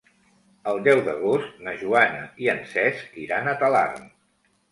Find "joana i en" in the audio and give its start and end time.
1.81-2.63